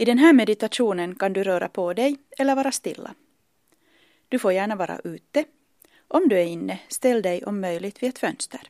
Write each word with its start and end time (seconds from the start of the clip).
I 0.00 0.04
den 0.04 0.18
här 0.18 0.32
meditationen 0.32 1.14
kan 1.14 1.32
du 1.32 1.44
röra 1.44 1.68
på 1.68 1.92
dig 1.92 2.16
eller 2.38 2.56
vara 2.56 2.72
stilla. 2.72 3.14
Du 4.28 4.38
får 4.38 4.52
gärna 4.52 4.76
vara 4.76 5.00
ute. 5.04 5.44
Om 6.08 6.28
du 6.28 6.38
är 6.38 6.44
inne, 6.44 6.80
ställ 6.88 7.22
dig 7.22 7.44
om 7.44 7.60
möjligt 7.60 8.02
vid 8.02 8.10
ett 8.10 8.18
fönster. 8.18 8.60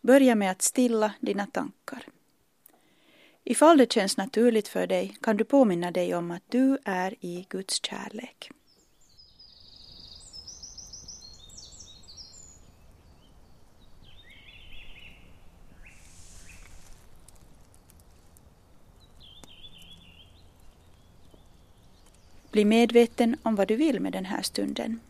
Börja 0.00 0.34
med 0.34 0.50
att 0.50 0.62
stilla 0.62 1.14
dina 1.20 1.46
tankar. 1.46 2.04
Ifall 3.44 3.78
det 3.78 3.92
känns 3.92 4.16
naturligt 4.16 4.68
för 4.68 4.86
dig 4.86 5.16
kan 5.22 5.36
du 5.36 5.44
påminna 5.44 5.90
dig 5.90 6.14
om 6.14 6.30
att 6.30 6.44
du 6.48 6.78
är 6.84 7.14
i 7.20 7.46
Guds 7.48 7.84
kärlek. 7.84 8.50
Bli 22.50 22.64
medveten 22.64 23.36
om 23.42 23.56
vad 23.56 23.68
du 23.68 23.76
vill 23.76 24.00
med 24.00 24.12
den 24.12 24.24
här 24.24 24.42
stunden. 24.42 25.00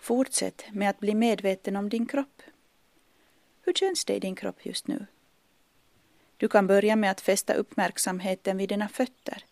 Fortsätt 0.00 0.64
med 0.72 0.90
att 0.90 1.00
bli 1.00 1.14
medveten 1.14 1.76
om 1.76 1.88
din 1.88 2.06
kropp. 2.06 2.42
Hur 3.62 3.72
känns 3.72 4.04
det 4.04 4.14
i 4.14 4.20
din 4.20 4.36
kropp 4.36 4.66
just 4.66 4.86
nu? 4.86 5.06
Du 6.36 6.48
kan 6.48 6.66
börja 6.66 6.96
med 6.96 7.10
att 7.10 7.20
fästa 7.20 7.54
uppmärksamheten 7.54 8.56
vid 8.56 8.68
dina 8.68 8.88
fötter 8.88 9.44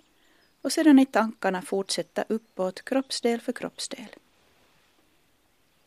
och 0.66 0.73
sedan 0.73 0.98
i 0.98 1.06
tankarna 1.06 1.62
fortsätta 1.62 2.25
uppåt 2.29 2.84
kroppsdel 2.84 3.41
för 3.41 3.52
kroppsdel. 3.52 4.16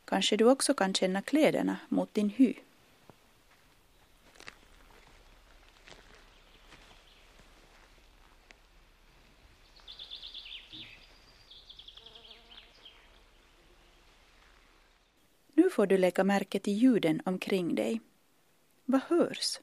Kanske 0.06 0.38
du 0.38 0.46
också 0.46 0.74
kan 0.74 0.94
känna 0.94 1.22
kläderna 1.22 1.78
mot 1.90 2.14
din 2.14 2.30
hy. 2.30 2.54
Nu 15.54 15.70
får 15.70 15.88
du 15.88 15.98
lägga 15.98 16.24
märke 16.24 16.60
till 16.60 16.74
ljuden 16.74 17.22
omkring 17.26 17.76
dig. 17.76 18.02
Vad 18.86 19.02
hörs? 19.02 19.60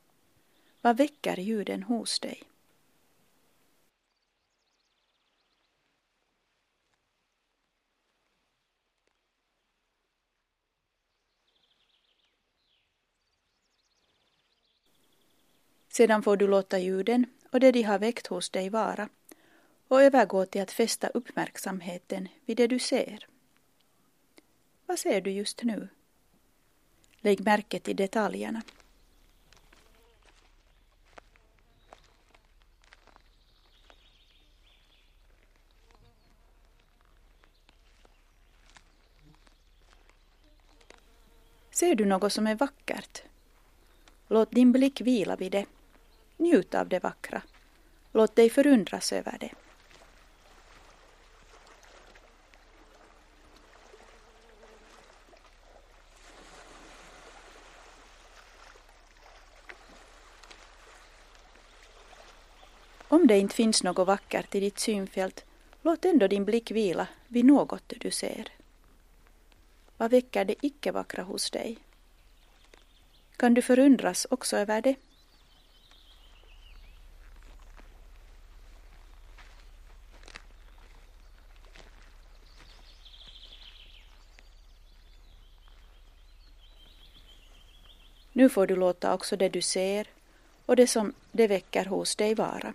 Vad 0.80 0.96
väcker 0.96 1.36
ljuden 1.36 1.82
hos 1.82 2.20
dig? 2.20 2.42
Sedan 15.96 16.22
får 16.22 16.36
du 16.36 16.46
låta 16.46 16.78
ljuden 16.78 17.26
och 17.50 17.60
det 17.60 17.72
de 17.72 17.82
har 17.82 17.98
väckt 17.98 18.26
hos 18.26 18.50
dig 18.50 18.68
vara 18.68 19.08
och 19.88 20.02
övergå 20.02 20.46
till 20.46 20.62
att 20.62 20.70
fästa 20.70 21.08
uppmärksamheten 21.08 22.28
vid 22.44 22.56
det 22.56 22.66
du 22.66 22.78
ser. 22.78 23.26
Vad 24.86 24.98
ser 24.98 25.20
du 25.20 25.30
just 25.30 25.62
nu? 25.62 25.88
Lägg 27.20 27.40
märke 27.40 27.78
till 27.78 27.96
detaljerna. 27.96 28.62
Ser 41.70 41.94
du 41.94 42.04
något 42.04 42.32
som 42.32 42.46
är 42.46 42.54
vackert? 42.54 43.22
Låt 44.28 44.50
din 44.50 44.72
blick 44.72 45.00
vila 45.00 45.36
vid 45.36 45.52
det 45.52 45.66
Njut 46.36 46.74
av 46.74 46.88
det 46.88 46.98
vackra. 46.98 47.42
Låt 48.12 48.36
dig 48.36 48.50
förundras 48.50 49.12
över 49.12 49.36
det. 49.40 49.54
Om 63.08 63.26
det 63.26 63.38
inte 63.38 63.54
finns 63.54 63.82
något 63.82 64.06
vackert 64.06 64.54
i 64.54 64.60
ditt 64.60 64.78
synfält, 64.78 65.44
låt 65.82 66.04
ändå 66.04 66.26
din 66.26 66.44
blick 66.44 66.70
vila 66.70 67.08
vid 67.28 67.44
något 67.44 67.92
du 67.96 68.10
ser. 68.10 68.48
Vad 69.96 70.10
väcker 70.10 70.44
det 70.44 70.66
icke 70.66 70.92
vackra 70.92 71.22
hos 71.22 71.50
dig? 71.50 71.78
Kan 73.36 73.54
du 73.54 73.62
förundras 73.62 74.26
också 74.30 74.56
över 74.56 74.82
det? 74.82 74.94
Nu 88.36 88.48
får 88.48 88.66
du 88.66 88.76
låta 88.76 89.14
också 89.14 89.36
det 89.36 89.48
du 89.48 89.62
ser 89.62 90.06
och 90.66 90.76
det 90.76 90.86
som 90.86 91.12
det 91.32 91.46
väcker 91.46 91.84
hos 91.84 92.16
dig 92.16 92.34
vara. 92.34 92.74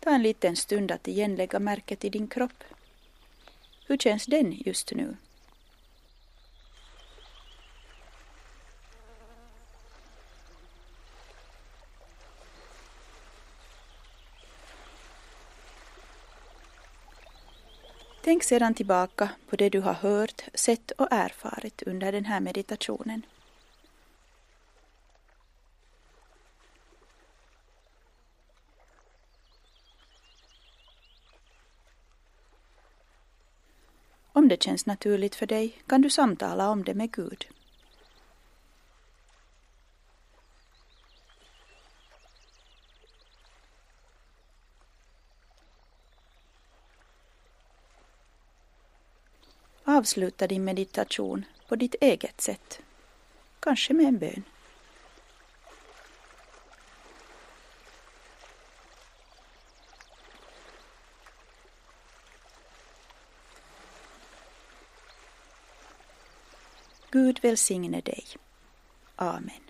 Ta 0.00 0.10
en 0.10 0.22
liten 0.22 0.56
stund 0.56 0.90
att 0.90 1.08
igen 1.08 1.36
lägga 1.36 1.58
märket 1.58 2.04
i 2.04 2.10
din 2.10 2.28
kropp. 2.28 2.64
Hur 3.86 3.98
känns 3.98 4.26
den 4.26 4.52
just 4.52 4.92
nu? 4.92 5.16
Tänk 18.22 18.42
sedan 18.42 18.74
tillbaka 18.74 19.28
på 19.48 19.56
det 19.56 19.68
du 19.68 19.80
har 19.80 19.94
hört, 19.94 20.42
sett 20.54 20.90
och 20.90 21.08
erfarit 21.10 21.82
under 21.82 22.12
den 22.12 22.24
här 22.24 22.40
meditationen. 22.40 23.22
Om 34.44 34.48
det 34.48 34.62
känns 34.62 34.86
naturligt 34.86 35.34
för 35.34 35.46
dig 35.46 35.78
kan 35.86 36.02
du 36.02 36.10
samtala 36.10 36.70
om 36.70 36.84
det 36.84 36.94
med 36.94 37.12
Gud. 37.12 37.46
Avsluta 49.84 50.46
din 50.46 50.64
meditation 50.64 51.44
på 51.68 51.76
ditt 51.76 51.94
eget 52.00 52.40
sätt, 52.40 52.80
kanske 53.60 53.94
med 53.94 54.06
en 54.06 54.18
bön. 54.18 54.42
Gud 67.14 67.38
välsigne 67.42 68.00
dig. 68.00 68.24
Amen. 69.16 69.60